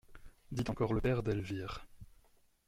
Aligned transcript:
Dit 0.51 0.63
encore 0.67 0.95
le 0.95 1.01
père 1.01 1.21
d'Elvire. 1.21 1.85